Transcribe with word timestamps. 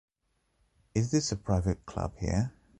Is 0.95 1.11
this 1.11 1.31
a 1.31 1.35
private 1.35 1.85
club 1.85 2.17
here? 2.17 2.53